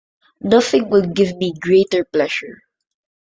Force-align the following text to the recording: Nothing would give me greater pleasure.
Nothing 0.41 0.89
would 0.89 1.13
give 1.13 1.37
me 1.37 1.53
greater 1.61 2.03
pleasure. 2.05 2.63